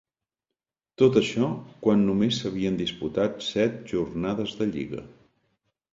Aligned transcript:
Tot 1.01 1.19
això, 1.21 1.49
quan 1.83 2.01
només 2.07 2.41
s’havien 2.43 2.81
disputat 2.81 3.47
set 3.51 3.79
jornades 3.95 4.57
de 4.63 4.69
lliga. 4.75 5.05